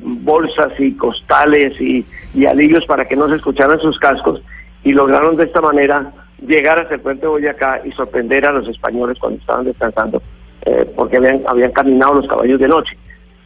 bolsas 0.00 0.72
y 0.78 0.92
costales 0.96 1.78
y, 1.80 2.04
y 2.34 2.46
alillos 2.46 2.86
para 2.86 3.06
que 3.06 3.16
no 3.16 3.28
se 3.28 3.36
escucharan 3.36 3.78
sus 3.80 3.98
cascos 3.98 4.40
y 4.84 4.92
lograron 4.92 5.36
de 5.36 5.44
esta 5.44 5.60
manera 5.60 6.12
llegar 6.46 6.78
hasta 6.78 6.94
el 6.94 7.00
puente 7.00 7.22
de 7.22 7.28
Boyacá 7.28 7.82
y 7.84 7.92
sorprender 7.92 8.46
a 8.46 8.52
los 8.52 8.68
españoles 8.68 9.18
cuando 9.18 9.38
estaban 9.38 9.64
descansando, 9.64 10.22
eh, 10.62 10.86
porque 10.94 11.16
habían, 11.16 11.42
habían 11.46 11.72
caminado 11.72 12.14
los 12.14 12.28
caballos 12.28 12.60
de 12.60 12.68
noche. 12.68 12.96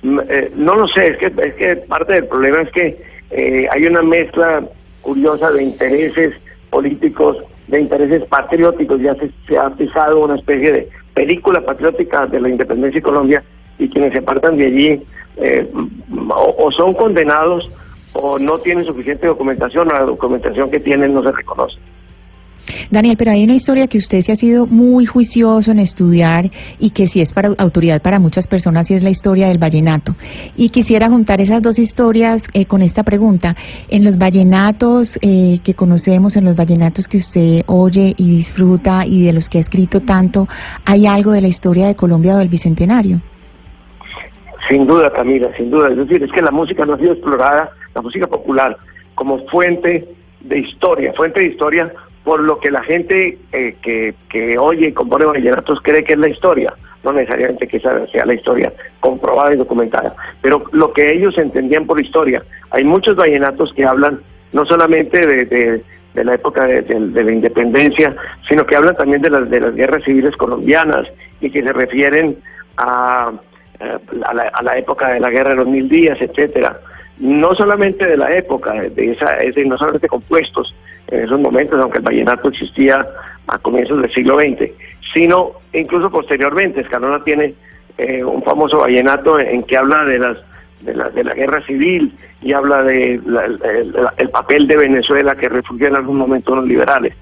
Mm, 0.02 0.20
eh, 0.28 0.52
no 0.56 0.74
lo 0.74 0.88
sé, 0.88 1.08
es 1.08 1.18
que, 1.18 1.26
es 1.26 1.54
que 1.54 1.76
parte 1.76 2.14
del 2.14 2.26
problema 2.26 2.62
es 2.62 2.70
que 2.72 2.96
eh, 3.30 3.66
hay 3.70 3.86
una 3.86 4.02
mezcla 4.02 4.62
curiosa 5.00 5.50
de 5.50 5.62
intereses 5.62 6.34
políticos, 6.70 7.38
de 7.68 7.80
intereses 7.80 8.24
patrióticos, 8.26 9.00
ya 9.00 9.14
se, 9.14 9.58
ha 9.58 9.70
pisado 9.70 10.20
una 10.20 10.36
especie 10.36 10.72
de 10.72 10.88
película 11.14 11.60
patriótica 11.60 12.26
de 12.26 12.40
la 12.40 12.48
independencia 12.48 12.98
de 12.98 13.02
Colombia 13.02 13.42
y 13.78 13.88
quienes 13.88 14.12
se 14.12 14.18
apartan 14.18 14.56
de 14.56 14.66
allí 14.66 15.02
o 16.28 16.70
son 16.72 16.94
condenados 16.94 17.70
o 18.12 18.38
no 18.38 18.58
tienen 18.58 18.84
suficiente 18.84 19.26
documentación 19.26 19.88
o 19.90 19.92
la 19.92 20.04
documentación 20.04 20.70
que 20.70 20.80
tienen 20.80 21.14
no 21.14 21.22
se 21.22 21.32
reconoce. 21.32 21.78
Daniel, 22.92 23.16
pero 23.16 23.30
hay 23.30 23.42
una 23.42 23.54
historia 23.54 23.86
que 23.86 23.96
usted 23.96 24.20
se 24.20 24.32
ha 24.32 24.36
sido 24.36 24.66
muy 24.66 25.06
juicioso 25.06 25.70
en 25.70 25.78
estudiar 25.78 26.44
y 26.78 26.90
que 26.90 27.06
sí 27.06 27.22
es 27.22 27.32
para 27.32 27.48
autoridad 27.56 28.02
para 28.02 28.18
muchas 28.18 28.46
personas 28.46 28.90
y 28.90 28.94
es 28.94 29.02
la 29.02 29.08
historia 29.08 29.48
del 29.48 29.56
vallenato. 29.56 30.14
Y 30.56 30.68
quisiera 30.68 31.08
juntar 31.08 31.40
esas 31.40 31.62
dos 31.62 31.78
historias 31.78 32.42
eh, 32.52 32.66
con 32.66 32.82
esta 32.82 33.02
pregunta. 33.02 33.56
En 33.88 34.04
los 34.04 34.18
vallenatos 34.18 35.18
eh, 35.22 35.60
que 35.64 35.72
conocemos, 35.72 36.36
en 36.36 36.44
los 36.44 36.54
vallenatos 36.54 37.08
que 37.08 37.16
usted 37.16 37.62
oye 37.66 38.12
y 38.14 38.36
disfruta 38.36 39.06
y 39.06 39.24
de 39.24 39.32
los 39.32 39.48
que 39.48 39.56
ha 39.56 39.62
escrito 39.62 40.00
tanto, 40.00 40.46
¿hay 40.84 41.06
algo 41.06 41.32
de 41.32 41.40
la 41.40 41.48
historia 41.48 41.86
de 41.86 41.94
Colombia 41.94 42.34
o 42.34 42.38
del 42.40 42.50
Bicentenario? 42.50 43.22
Sin 44.68 44.86
duda, 44.86 45.10
Camila, 45.10 45.48
sin 45.56 45.70
duda. 45.70 45.88
Es 45.88 45.96
decir, 45.96 46.22
es 46.22 46.30
que 46.30 46.42
la 46.42 46.50
música 46.50 46.84
no 46.84 46.92
ha 46.92 46.98
sido 46.98 47.14
explorada, 47.14 47.70
la 47.94 48.02
música 48.02 48.26
popular, 48.26 48.76
como 49.14 49.38
fuente 49.46 50.06
de 50.42 50.58
historia, 50.58 51.14
fuente 51.14 51.40
de 51.40 51.46
historia 51.46 51.90
por 52.24 52.40
lo 52.40 52.58
que 52.60 52.70
la 52.70 52.82
gente 52.82 53.38
eh, 53.52 53.76
que, 53.82 54.14
que 54.28 54.58
oye 54.58 54.88
y 54.88 54.92
compone 54.92 55.24
vallenatos 55.24 55.80
cree 55.82 56.04
que 56.04 56.12
es 56.12 56.18
la 56.18 56.28
historia, 56.28 56.72
no 57.02 57.12
necesariamente 57.12 57.66
que 57.66 57.80
sea 57.80 58.24
la 58.24 58.34
historia 58.34 58.72
comprobada 59.00 59.54
y 59.54 59.56
documentada, 59.56 60.14
pero 60.40 60.64
lo 60.72 60.92
que 60.92 61.12
ellos 61.12 61.36
entendían 61.36 61.86
por 61.86 62.00
historia. 62.00 62.42
Hay 62.70 62.84
muchos 62.84 63.16
vallenatos 63.16 63.72
que 63.74 63.84
hablan 63.84 64.20
no 64.52 64.64
solamente 64.66 65.26
de, 65.26 65.82
de, 66.14 66.24
la 66.24 66.34
época 66.34 66.66
de, 66.66 66.84
la 67.00 67.32
independencia, 67.32 68.14
sino 68.48 68.66
que 68.66 68.76
hablan 68.76 68.94
también 68.94 69.22
de 69.22 69.30
las, 69.30 69.48
de 69.50 69.60
las 69.60 69.74
guerras 69.74 70.04
civiles 70.04 70.36
colombianas 70.36 71.08
y 71.40 71.50
que 71.50 71.62
se 71.62 71.72
refieren 71.72 72.36
a, 72.76 73.32
eh, 73.80 73.98
a 74.24 74.62
la 74.62 74.78
época 74.78 75.08
de 75.08 75.20
la 75.20 75.30
guerra 75.30 75.50
de 75.50 75.56
los 75.56 75.68
mil 75.68 75.88
días, 75.88 76.18
etcétera 76.20 76.78
no 77.18 77.54
solamente 77.54 78.06
de 78.06 78.16
la 78.16 78.34
época, 78.34 78.72
de 78.72 79.12
esa, 79.12 79.36
ese, 79.36 79.64
no 79.64 79.78
solamente 79.78 80.08
compuestos 80.08 80.74
en 81.08 81.24
esos 81.24 81.40
momentos, 81.40 81.80
aunque 81.80 81.98
el 81.98 82.04
vallenato 82.04 82.48
existía 82.48 83.06
a 83.46 83.58
comienzos 83.58 84.00
del 84.00 84.12
siglo 84.12 84.38
XX, 84.38 84.70
sino 85.12 85.52
incluso 85.72 86.10
posteriormente. 86.10 86.80
Escalona 86.80 87.22
tiene 87.24 87.54
eh, 87.98 88.24
un 88.24 88.42
famoso 88.42 88.78
vallenato 88.78 89.38
en, 89.38 89.62
que 89.64 89.76
habla 89.76 90.04
de 90.04 90.18
las 90.18 90.38
de 90.80 90.94
la, 90.94 91.08
de 91.10 91.24
la 91.24 91.34
guerra 91.34 91.64
civil 91.64 92.12
y 92.40 92.52
habla 92.52 92.82
de 92.82 93.20
el, 94.16 94.30
papel 94.30 94.66
de 94.66 94.76
Venezuela 94.76 95.36
que 95.36 95.48
refugió 95.48 95.88
en 95.88 95.96
algún 95.96 96.18
momento 96.18 96.56
los 96.56 96.66
liberales. 96.66 97.14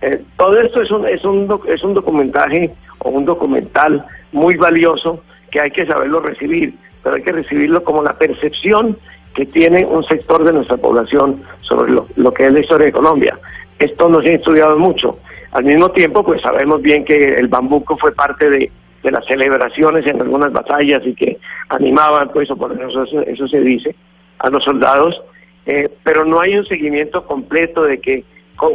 Eh, 0.00 0.20
todo 0.36 0.60
esto 0.60 0.82
es 0.82 0.90
un, 0.90 1.06
es, 1.06 1.24
un, 1.24 1.60
es 1.68 1.82
un 1.84 1.94
documentaje 1.94 2.74
o 2.98 3.10
un 3.10 3.24
documental 3.24 4.04
muy 4.32 4.56
valioso 4.56 5.22
que 5.50 5.60
hay 5.60 5.70
que 5.70 5.86
saberlo 5.86 6.20
recibir, 6.20 6.74
pero 7.02 7.16
hay 7.16 7.22
que 7.22 7.32
recibirlo 7.32 7.84
como 7.84 8.02
la 8.02 8.18
percepción 8.18 8.98
que 9.34 9.46
tiene 9.46 9.84
un 9.84 10.04
sector 10.04 10.44
de 10.44 10.52
nuestra 10.52 10.76
población 10.76 11.42
sobre 11.62 11.92
lo, 11.92 12.32
que 12.32 12.46
es 12.46 12.52
la 12.52 12.60
historia 12.60 12.86
de 12.86 12.92
Colombia. 12.92 13.38
Esto 13.78 14.08
no 14.08 14.22
se 14.22 14.30
ha 14.30 14.34
estudiado 14.34 14.78
mucho. 14.78 15.18
Al 15.52 15.64
mismo 15.64 15.90
tiempo, 15.90 16.24
pues 16.24 16.40
sabemos 16.40 16.80
bien 16.80 17.04
que 17.04 17.34
el 17.34 17.48
bambuco 17.48 17.96
fue 17.96 18.12
parte 18.12 18.48
de, 18.48 18.70
las 19.02 19.26
celebraciones 19.26 20.06
en 20.06 20.22
algunas 20.22 20.50
batallas 20.50 21.02
y 21.04 21.14
que 21.14 21.36
animaban, 21.68 22.30
pues, 22.30 22.50
o 22.50 22.56
por 22.56 22.72
eso, 22.72 23.02
eso 23.04 23.48
se 23.48 23.60
dice, 23.60 23.94
a 24.38 24.48
los 24.48 24.64
soldados, 24.64 25.20
eh, 25.66 25.90
pero 26.02 26.24
no 26.24 26.40
hay 26.40 26.56
un 26.56 26.64
seguimiento 26.64 27.26
completo 27.26 27.82
de 27.82 28.00
que 28.00 28.24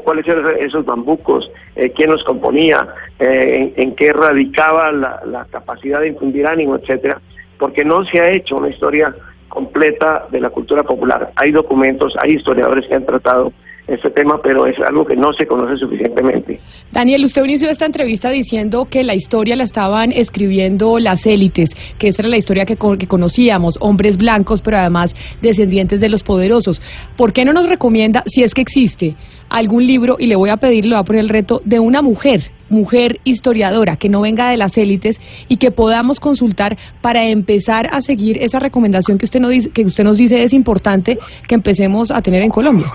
cuáles 0.03 0.27
eran 0.27 0.55
esos 0.59 0.85
bambucos, 0.85 1.49
eh, 1.75 1.91
quién 1.95 2.11
los 2.11 2.23
componía, 2.23 2.87
eh, 3.17 3.73
en, 3.75 3.95
qué 3.95 4.13
radicaba 4.13 4.91
la, 4.91 5.21
la, 5.25 5.45
capacidad 5.45 6.01
de 6.01 6.09
infundir 6.09 6.45
ánimo, 6.45 6.75
etcétera, 6.75 7.19
porque 7.57 7.83
no 7.83 8.05
se 8.05 8.19
ha 8.19 8.29
hecho 8.29 8.57
una 8.57 8.69
historia 8.69 9.15
completa 9.49 10.27
de 10.31 10.39
la 10.39 10.49
cultura 10.49 10.83
popular. 10.83 11.31
Hay 11.35 11.51
documentos, 11.51 12.13
hay 12.21 12.35
historiadores 12.35 12.87
que 12.87 12.95
han 12.95 13.05
tratado 13.05 13.51
este 13.87 14.11
tema, 14.11 14.39
pero 14.41 14.67
es 14.67 14.79
algo 14.79 15.03
que 15.03 15.15
no 15.15 15.33
se 15.33 15.47
conoce 15.47 15.77
suficientemente. 15.77 16.59
Daniel, 16.91 17.25
usted 17.25 17.43
inició 17.43 17.69
esta 17.69 17.85
entrevista 17.85 18.29
diciendo 18.29 18.87
que 18.89 19.03
la 19.03 19.15
historia 19.15 19.55
la 19.55 19.63
estaban 19.63 20.11
escribiendo 20.11 20.99
las 20.99 21.25
élites, 21.25 21.71
que 21.97 22.09
esa 22.09 22.21
era 22.21 22.29
la 22.29 22.37
historia 22.37 22.65
que, 22.65 22.77
que 22.77 23.07
conocíamos, 23.07 23.77
hombres 23.81 24.17
blancos, 24.17 24.61
pero 24.61 24.77
además 24.77 25.15
descendientes 25.41 25.99
de 25.99 26.09
los 26.09 26.23
poderosos. 26.23 26.81
¿Por 27.17 27.33
qué 27.33 27.45
no 27.45 27.53
nos 27.53 27.67
recomienda, 27.67 28.23
si 28.27 28.43
es 28.43 28.53
que 28.53 28.61
existe, 28.61 29.15
algún 29.49 29.85
libro, 29.87 30.17
y 30.19 30.27
le 30.27 30.35
voy 30.35 30.51
a 30.51 30.57
pedir, 30.57 30.85
le 30.85 30.91
voy 30.91 31.01
a 31.01 31.03
poner 31.03 31.21
el 31.21 31.29
reto, 31.29 31.61
de 31.65 31.79
una 31.79 32.01
mujer 32.01 32.51
mujer 32.69 33.19
historiadora, 33.23 33.97
que 33.97 34.09
no 34.09 34.21
venga 34.21 34.49
de 34.49 34.57
las 34.57 34.77
élites 34.77 35.19
y 35.47 35.57
que 35.57 35.71
podamos 35.71 36.19
consultar 36.19 36.77
para 37.01 37.25
empezar 37.25 37.87
a 37.91 38.01
seguir 38.01 38.37
esa 38.41 38.59
recomendación 38.59 39.17
que 39.17 39.25
usted, 39.25 39.39
nos 39.39 39.51
dice, 39.51 39.69
que 39.71 39.83
usted 39.83 40.03
nos 40.03 40.17
dice 40.17 40.43
es 40.43 40.53
importante 40.53 41.17
que 41.47 41.55
empecemos 41.55 42.11
a 42.11 42.21
tener 42.21 42.41
en 42.41 42.49
Colombia. 42.49 42.91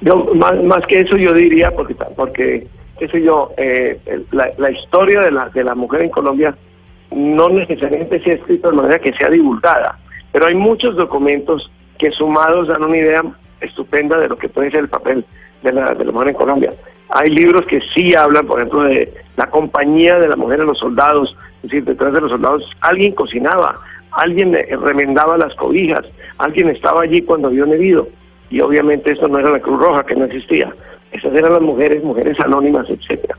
Yo, 0.00 0.28
más, 0.34 0.62
más 0.62 0.86
que 0.86 1.00
eso 1.00 1.16
yo 1.16 1.32
diría, 1.32 1.70
porque, 1.72 1.94
porque 2.16 2.66
qué 2.98 3.08
sé 3.08 3.22
yo, 3.22 3.50
eh, 3.56 3.98
la, 4.32 4.50
la, 4.58 4.70
historia 4.70 5.22
de 5.22 5.30
la, 5.30 5.48
de 5.48 5.64
la 5.64 5.74
mujer 5.74 6.02
en 6.02 6.10
Colombia 6.10 6.54
no 7.10 7.48
necesariamente 7.48 8.22
se 8.22 8.32
ha 8.32 8.34
escrito 8.34 8.70
de 8.70 8.76
manera 8.76 8.98
que 8.98 9.12
sea 9.14 9.30
divulgada, 9.30 9.98
pero 10.32 10.46
hay 10.46 10.54
muchos 10.54 10.94
documentos 10.96 11.70
que 11.98 12.10
sumados 12.12 12.68
dan 12.68 12.84
una 12.84 12.96
idea 12.96 13.22
estupenda 13.60 14.18
de 14.18 14.28
lo 14.28 14.36
que 14.36 14.48
puede 14.48 14.70
ser 14.70 14.80
el 14.80 14.88
papel 14.88 15.24
de 15.62 15.72
la, 15.72 15.94
de 15.94 16.04
la 16.04 16.12
mujer 16.12 16.28
en 16.28 16.34
Colombia. 16.34 16.72
Hay 17.10 17.30
libros 17.30 17.64
que 17.66 17.80
sí 17.94 18.14
hablan, 18.14 18.46
por 18.46 18.58
ejemplo, 18.58 18.82
de 18.82 19.12
la 19.36 19.48
compañía 19.48 20.18
de 20.18 20.28
la 20.28 20.36
mujer 20.36 20.60
en 20.60 20.66
los 20.66 20.78
soldados, 20.78 21.36
es 21.62 21.70
decir, 21.70 21.84
detrás 21.84 22.12
de 22.12 22.20
los 22.20 22.30
soldados 22.30 22.70
alguien 22.80 23.12
cocinaba, 23.14 23.80
alguien 24.12 24.56
remendaba 24.82 25.38
las 25.38 25.54
cobijas, 25.54 26.04
alguien 26.38 26.68
estaba 26.68 27.02
allí 27.02 27.22
cuando 27.22 27.48
había 27.48 27.64
un 27.64 27.72
herido. 27.72 28.08
Y 28.50 28.60
obviamente 28.60 29.12
esto 29.12 29.28
no 29.28 29.38
era 29.38 29.50
la 29.50 29.60
Cruz 29.60 29.78
Roja, 29.78 30.04
que 30.04 30.16
no 30.16 30.24
existía. 30.24 30.72
Esas 31.12 31.34
eran 31.34 31.52
las 31.52 31.62
mujeres, 31.62 32.02
mujeres 32.02 32.38
anónimas, 32.40 32.88
etcétera. 32.88 33.36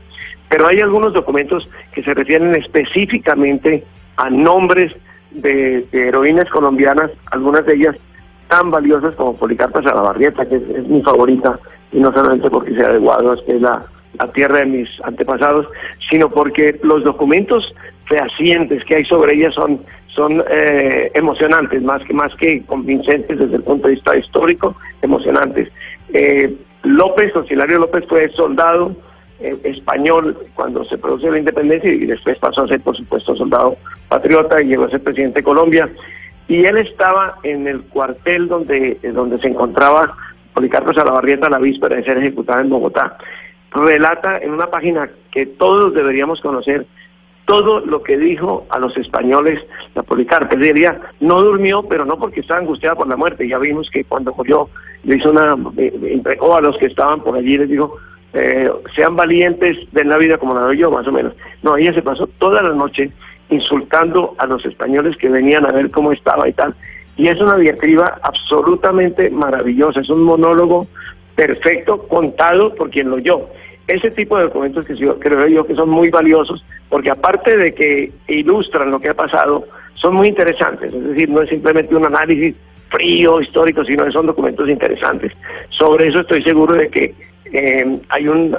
Pero 0.48 0.66
hay 0.66 0.80
algunos 0.80 1.12
documentos 1.12 1.68
que 1.92 2.02
se 2.02 2.12
refieren 2.12 2.54
específicamente 2.56 3.84
a 4.16 4.28
nombres 4.30 4.92
de, 5.30 5.86
heroínas 5.92 6.48
colombianas, 6.50 7.10
algunas 7.30 7.64
de 7.66 7.74
ellas 7.74 7.96
tan 8.48 8.70
valiosas 8.70 9.14
como 9.14 9.36
Policarpa 9.36 9.82
Salabarrieta, 9.82 10.44
que 10.46 10.56
es 10.56 10.88
mi 10.88 11.02
favorita, 11.02 11.58
y 11.92 12.00
no 12.00 12.12
solamente 12.12 12.50
porque 12.50 12.74
sea 12.74 12.92
de 12.92 12.98
Guados, 12.98 13.42
que 13.44 13.56
es 13.56 13.60
la, 13.60 13.84
tierra 14.34 14.58
de 14.58 14.66
mis 14.66 14.88
antepasados, 15.04 15.66
sino 16.10 16.28
porque 16.28 16.78
los 16.82 17.02
documentos 17.04 17.74
fehacientes 18.04 18.84
que 18.84 18.96
hay 18.96 19.04
sobre 19.06 19.34
ella 19.34 19.50
son, 19.50 19.80
son 20.08 20.44
eh, 20.50 21.10
emocionantes, 21.14 21.82
más 21.82 22.02
que, 22.04 22.12
más 22.12 22.34
que 22.34 22.62
convincentes 22.66 23.38
desde 23.38 23.56
el 23.56 23.62
punto 23.62 23.88
de 23.88 23.94
vista 23.94 24.14
histórico, 24.14 24.76
emocionantes. 25.00 25.70
Eh, 26.12 26.54
López, 26.82 27.32
Hilario 27.48 27.78
López 27.78 28.04
fue 28.08 28.28
soldado 28.30 28.94
eh, 29.40 29.56
español 29.64 30.36
cuando 30.54 30.84
se 30.84 30.98
produce 30.98 31.30
la 31.30 31.38
independencia 31.38 31.90
y 31.90 32.04
después 32.04 32.38
pasó 32.38 32.64
a 32.64 32.68
ser, 32.68 32.80
por 32.82 32.94
supuesto, 32.94 33.34
soldado 33.34 33.78
patriota 34.08 34.60
y 34.60 34.66
llegó 34.66 34.84
a 34.84 34.90
ser 34.90 35.02
presidente 35.02 35.38
de 35.38 35.44
Colombia. 35.44 35.88
Y 36.46 36.64
él 36.66 36.76
estaba 36.76 37.38
en 37.42 37.66
el 37.66 37.80
cuartel 37.84 38.48
donde, 38.48 38.98
donde 39.14 39.38
se 39.38 39.48
encontraba 39.48 40.14
Policarpo 40.60 40.92
Salabarrieta 40.92 41.48
la 41.48 41.58
víspera 41.58 41.96
de 41.96 42.04
ser 42.04 42.18
ejecutada 42.18 42.60
en 42.60 42.68
Bogotá, 42.68 43.16
relata 43.70 44.36
en 44.42 44.50
una 44.50 44.66
página 44.66 45.08
que 45.32 45.46
todos 45.46 45.94
deberíamos 45.94 46.42
conocer 46.42 46.84
todo 47.46 47.80
lo 47.80 48.02
que 48.02 48.18
dijo 48.18 48.66
a 48.68 48.78
los 48.78 48.94
españoles 48.98 49.58
la 49.94 50.02
Policarpa. 50.02 50.54
Diría, 50.56 51.00
no 51.20 51.40
durmió, 51.40 51.82
pero 51.84 52.04
no 52.04 52.18
porque 52.18 52.40
estaba 52.40 52.60
angustiada 52.60 52.94
por 52.94 53.08
la 53.08 53.16
muerte. 53.16 53.48
Ya 53.48 53.56
vimos 53.56 53.88
que 53.88 54.04
cuando 54.04 54.34
murió 54.34 54.68
le 55.02 55.16
hizo 55.16 55.30
una, 55.30 55.56
entregó 55.78 56.54
a 56.54 56.60
los 56.60 56.76
que 56.76 56.86
estaban 56.86 57.22
por 57.22 57.36
allí, 57.36 57.56
les 57.56 57.70
dijo, 57.70 57.96
eh, 58.34 58.70
sean 58.94 59.16
valientes, 59.16 59.78
de 59.92 60.04
la 60.04 60.18
vida 60.18 60.36
como 60.36 60.52
la 60.52 60.60
doy 60.60 60.76
yo, 60.76 60.90
más 60.90 61.06
o 61.06 61.12
menos. 61.12 61.32
No, 61.62 61.78
ella 61.78 61.94
se 61.94 62.02
pasó 62.02 62.26
toda 62.38 62.60
la 62.60 62.74
noche 62.74 63.10
insultando 63.48 64.34
a 64.36 64.46
los 64.46 64.62
españoles 64.66 65.16
que 65.16 65.30
venían 65.30 65.64
a 65.64 65.72
ver 65.72 65.90
cómo 65.90 66.12
estaba 66.12 66.46
y 66.46 66.52
tal 66.52 66.74
y 67.16 67.28
es 67.28 67.40
una 67.40 67.56
diatriba 67.56 68.18
absolutamente 68.22 69.30
maravillosa, 69.30 70.00
es 70.00 70.10
un 70.10 70.22
monólogo 70.22 70.86
perfecto 71.34 72.06
contado 72.08 72.74
por 72.74 72.90
quien 72.90 73.10
lo 73.10 73.16
oyó. 73.16 73.48
Ese 73.86 74.10
tipo 74.10 74.36
de 74.36 74.44
documentos 74.44 74.86
que 74.86 74.94
creo 74.94 75.46
yo 75.48 75.66
que 75.66 75.74
son 75.74 75.90
muy 75.90 76.10
valiosos 76.10 76.64
porque 76.88 77.10
aparte 77.10 77.56
de 77.56 77.74
que 77.74 78.12
ilustran 78.28 78.90
lo 78.90 79.00
que 79.00 79.08
ha 79.08 79.14
pasado, 79.14 79.66
son 79.94 80.14
muy 80.14 80.28
interesantes, 80.28 80.92
es 80.92 81.04
decir, 81.04 81.28
no 81.28 81.42
es 81.42 81.48
simplemente 81.50 81.94
un 81.94 82.06
análisis 82.06 82.54
frío, 82.90 83.40
histórico, 83.40 83.84
sino 83.84 84.04
que 84.04 84.12
son 84.12 84.26
documentos 84.26 84.68
interesantes. 84.68 85.32
Sobre 85.68 86.08
eso 86.08 86.20
estoy 86.20 86.42
seguro 86.42 86.74
de 86.74 86.88
que 86.88 87.14
eh, 87.52 88.00
hay 88.08 88.28
un, 88.28 88.56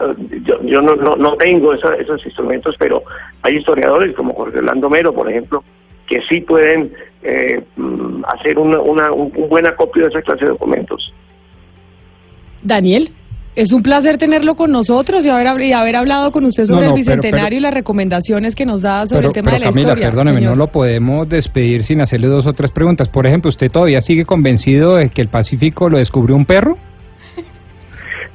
yo, 0.63 0.81
no, 0.81 0.95
no, 0.95 1.35
tengo 1.37 1.73
esos 1.73 2.25
instrumentos, 2.25 2.75
pero 2.77 3.03
hay 3.41 3.57
historiadores 3.57 4.15
como 4.15 4.33
Jorge 4.33 4.59
Orlando 4.59 4.89
Mero, 4.89 5.13
por 5.13 5.29
ejemplo, 5.29 5.63
que 6.11 6.21
sí 6.27 6.41
pueden 6.41 6.91
eh, 7.23 7.63
mm, 7.77 8.25
hacer 8.25 8.59
una, 8.59 8.81
un, 9.13 9.31
buen 9.49 9.65
acopio 9.65 10.03
de 10.03 10.09
esa 10.09 10.21
clase 10.21 10.43
de 10.43 10.51
documentos. 10.51 11.13
Daniel. 12.61 13.11
Es 13.53 13.73
un 13.73 13.83
placer 13.83 14.17
tenerlo 14.17 14.55
con 14.55 14.71
nosotros 14.71 15.25
y 15.25 15.29
haber, 15.29 15.59
y 15.59 15.73
haber 15.73 15.97
hablado 15.97 16.31
con 16.31 16.45
usted 16.45 16.67
sobre 16.67 16.87
el 16.87 16.93
bicentenario 16.93 17.59
y 17.59 17.61
las 17.61 17.73
recomendaciones 17.73 18.55
que 18.55 18.65
nos 18.65 18.81
da 18.81 19.05
sobre 19.07 19.27
el 19.27 19.33
tema 19.33 19.51
de 19.51 19.59
la 19.59 19.65
Camila, 19.65 19.89
historia. 19.89 20.09
perdóneme, 20.09 20.39
no 20.39 20.55
lo 20.55 20.67
podemos 20.67 21.27
despedir 21.27 21.83
sin 21.83 21.99
hacerle 21.99 22.27
dos 22.27 22.47
o 22.47 22.53
tres 22.53 22.71
preguntas. 22.71 23.09
Por 23.09 23.27
ejemplo, 23.27 23.49
¿usted 23.49 23.69
todavía 23.69 23.99
sigue 23.99 24.23
convencido 24.23 24.95
de 24.95 25.09
que 25.09 25.21
el 25.21 25.27
Pacífico 25.27 25.89
lo 25.89 25.97
descubrió 25.97 26.37
un 26.37 26.45
perro? 26.45 26.77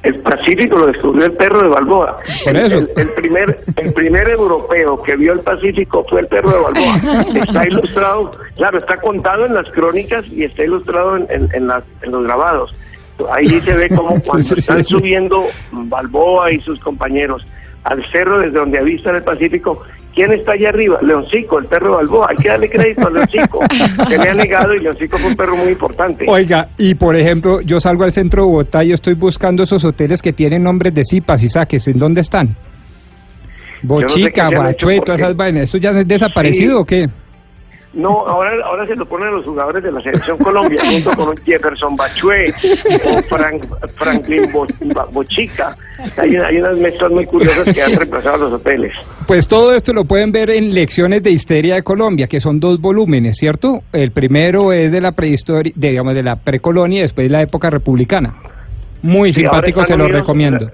El 0.03 0.21
Pacífico 0.21 0.77
lo 0.77 0.87
descubrió 0.87 1.25
el 1.25 1.33
perro 1.33 1.61
de 1.61 1.69
Balboa. 1.69 2.19
El, 2.45 3.13
primer, 3.15 3.59
el 3.75 3.93
primer 3.93 4.29
europeo 4.29 5.01
que 5.03 5.15
vio 5.15 5.33
el 5.33 5.39
Pacífico 5.39 6.05
fue 6.09 6.21
el 6.21 6.27
perro 6.27 6.49
de 6.49 6.61
Balboa. 6.61 7.43
Está 7.43 7.67
ilustrado, 7.67 8.31
claro, 8.55 8.77
está 8.77 8.97
contado 8.97 9.45
en 9.45 9.53
las 9.53 9.69
crónicas 9.71 10.25
y 10.27 10.43
está 10.43 10.63
ilustrado 10.63 11.17
en, 11.17 11.27
en, 11.29 11.49
en 11.53 12.11
los 12.11 12.23
grabados. 12.23 12.75
Ahí 13.31 13.59
se 13.61 13.73
ve 13.73 13.89
como 13.89 14.21
cuando 14.25 14.55
están 14.55 14.85
subiendo 14.85 15.43
Balboa 15.71 16.51
y 16.51 16.59
sus 16.59 16.79
compañeros 16.79 17.45
al 17.87 18.03
cerro 18.11 18.39
desde 18.39 18.57
donde 18.59 18.79
avistan 18.79 19.15
el 19.15 19.23
Pacífico. 19.23 19.83
¿Quién 20.13 20.31
está 20.33 20.53
allá 20.53 20.69
arriba? 20.69 20.97
Leoncico, 21.03 21.59
el 21.59 21.65
perro 21.65 21.91
de 21.91 21.95
Balboa. 21.97 22.27
Hay 22.31 22.37
que 22.37 22.49
darle 22.49 22.69
crédito 22.69 23.07
a 23.07 23.11
Leoncico. 23.11 23.59
Se 24.09 24.17
le 24.17 24.29
ha 24.29 24.33
negado 24.33 24.73
y 24.73 24.79
Leoncico 24.79 25.17
fue 25.19 25.27
un 25.29 25.35
perro 25.35 25.55
muy 25.55 25.69
importante. 25.69 26.25
Oiga, 26.27 26.69
y 26.77 26.95
por 26.95 27.15
ejemplo, 27.15 27.61
yo 27.61 27.79
salgo 27.79 28.03
al 28.03 28.11
centro 28.11 28.41
de 28.43 28.47
Bogotá 28.47 28.83
y 28.83 28.93
estoy 28.93 29.13
buscando 29.13 29.61
esos 29.63 29.85
hoteles 29.85 30.21
que 30.23 30.33
tienen 30.33 30.63
nombres 30.63 30.93
de 30.95 31.03
cipas 31.05 31.43
y 31.43 31.49
saques. 31.49 31.87
¿En 31.87 31.99
dónde 31.99 32.21
están? 32.21 32.47
no 33.83 33.99
sé 33.99 34.05
Bochica, 34.07 34.49
todas 34.49 34.75
porque- 34.81 35.13
esas 35.15 35.35
vainas. 35.35 35.63
¿Eso 35.65 35.77
ya 35.77 35.91
es 35.91 36.07
desaparecido 36.07 36.77
Sí. 36.77 36.81
o 36.81 36.85
qué? 36.85 37.05
No, 37.97 38.27
ahora, 38.27 38.51
ahora 38.63 38.85
se 38.85 38.95
lo 38.95 39.05
ponen 39.07 39.31
los 39.33 39.43
jugadores 39.43 39.83
de 39.83 39.91
la 39.91 39.99
selección 40.01 40.37
Colombia, 40.37 40.79
junto 40.85 41.11
con 41.15 41.35
Jefferson 41.37 41.95
Bachué 41.95 42.53
o 43.03 43.21
Frank- 43.23 43.65
Franklin 43.97 44.51
Bo- 44.51 44.67
Bochica. 45.11 45.75
Hay, 46.15 46.35
hay 46.35 46.57
unas 46.57 46.77
mezclas 46.77 47.09
muy 47.11 47.25
curiosas 47.25 47.73
que 47.73 47.81
han 47.81 47.95
reemplazado 47.95 48.37
los 48.49 48.53
hoteles. 48.53 48.93
Pues 49.27 49.47
todo 49.47 49.73
esto 49.73 49.93
lo 49.93 50.05
pueden 50.05 50.31
ver 50.31 50.51
en 50.51 50.75
Lecciones 50.75 51.23
de 51.23 51.31
Histeria 51.31 51.73
de 51.73 51.81
Colombia, 51.81 52.27
que 52.27 52.39
son 52.39 52.59
dos 52.59 52.79
volúmenes, 52.79 53.35
¿cierto? 53.37 53.79
El 53.91 54.11
primero 54.11 54.71
es 54.71 54.91
de 54.91 55.01
la 55.01 55.13
prehistoria, 55.13 55.73
de, 55.75 55.89
digamos, 55.89 56.13
de 56.13 56.21
la 56.21 56.35
precolonia 56.35 56.99
y 56.99 57.01
después 57.01 57.31
la 57.31 57.41
época 57.41 57.71
republicana. 57.71 58.35
Muy 59.01 59.33
Sí, 59.33 59.41
simpático, 59.41 59.83
se 59.85 59.97
lo 59.97 60.03
unidos- 60.03 60.21
recomiendo. 60.21 60.69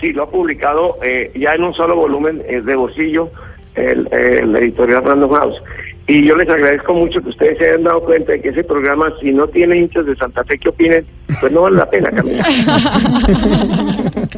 Sí, 0.00 0.12
lo 0.12 0.24
ha 0.24 0.30
publicado 0.30 0.96
eh, 1.04 1.30
ya 1.36 1.54
en 1.54 1.62
un 1.62 1.74
solo 1.74 1.94
volumen 1.94 2.42
eh, 2.48 2.60
de 2.60 2.74
bolsillo 2.74 3.30
el, 3.76 4.08
el 4.12 4.56
editorial 4.56 5.04
Random 5.04 5.30
House. 5.32 5.62
Y 6.10 6.26
yo 6.26 6.34
les 6.34 6.48
agradezco 6.48 6.92
mucho 6.92 7.22
que 7.22 7.28
ustedes 7.28 7.56
se 7.56 7.66
hayan 7.66 7.84
dado 7.84 8.00
cuenta 8.00 8.32
de 8.32 8.40
que 8.40 8.48
ese 8.48 8.64
programa, 8.64 9.12
si 9.20 9.30
no 9.30 9.46
tiene 9.46 9.78
hinchas 9.78 10.04
de 10.06 10.16
Santa 10.16 10.42
Fe 10.42 10.58
que 10.58 10.70
opinen, 10.70 11.06
pues 11.40 11.52
no 11.52 11.62
vale 11.62 11.76
la 11.76 11.86
pena 11.88 12.10
caminar. 12.10 12.44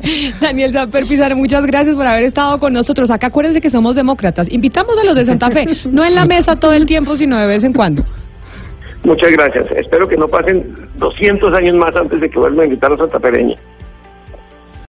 Daniel 0.42 0.70
Samper 0.74 1.06
Pizarro, 1.06 1.34
muchas 1.34 1.64
gracias 1.64 1.96
por 1.96 2.06
haber 2.06 2.24
estado 2.24 2.60
con 2.60 2.74
nosotros. 2.74 3.10
Acá 3.10 3.28
acuérdense 3.28 3.62
que 3.62 3.70
somos 3.70 3.96
demócratas. 3.96 4.52
Invitamos 4.52 4.98
a 4.98 5.04
los 5.04 5.14
de 5.14 5.24
Santa 5.24 5.50
Fe, 5.50 5.64
no 5.90 6.04
en 6.04 6.14
la 6.14 6.26
mesa 6.26 6.60
todo 6.60 6.74
el 6.74 6.84
tiempo, 6.84 7.16
sino 7.16 7.40
de 7.40 7.46
vez 7.46 7.64
en 7.64 7.72
cuando. 7.72 8.04
Muchas 9.04 9.32
gracias. 9.32 9.64
Espero 9.74 10.06
que 10.06 10.18
no 10.18 10.28
pasen 10.28 10.76
200 10.98 11.54
años 11.54 11.74
más 11.76 11.96
antes 11.96 12.20
de 12.20 12.28
que 12.28 12.38
vuelvan 12.38 12.60
a 12.60 12.64
invitar 12.64 12.92
a 12.92 12.98
Santa 12.98 13.18
Fereña. 13.18 13.56